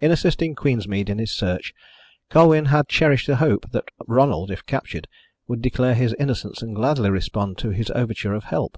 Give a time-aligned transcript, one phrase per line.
[0.00, 1.72] In assisting Queensmead in his search
[2.28, 5.08] Colwyn had cherished the hope that Ronald, if captured,
[5.48, 8.76] would declare his innocence and gladly respond to his overture of help.